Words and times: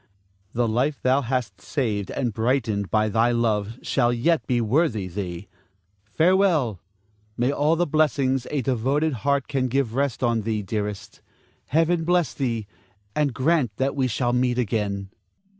The 0.53 0.67
life 0.67 0.99
thou 1.03 1.21
hast 1.21 1.61
saved 1.61 2.09
and 2.09 2.33
brightened 2.33 2.89
by 2.89 3.07
thy 3.07 3.29
love 3.31 3.77
shall 3.83 4.11
yet 4.11 4.47
be 4.47 4.59
worthy 4.59 5.07
thee. 5.07 5.47
Farewell! 6.05 6.79
May 7.37 7.51
all 7.51 7.75
the 7.75 7.85
blessings 7.85 8.47
a 8.49 8.63
devoted 8.63 9.13
heart 9.21 9.47
can 9.47 9.67
give 9.67 9.93
rest 9.93 10.23
on 10.23 10.41
thee, 10.41 10.63
dearest. 10.63 11.21
Heaven 11.67 12.03
bless 12.03 12.33
thee, 12.33 12.65
and 13.15 13.31
grant 13.31 13.77
that 13.77 13.95
we 13.95 14.07
shall 14.07 14.33
meet 14.33 14.57
again. 14.57 15.11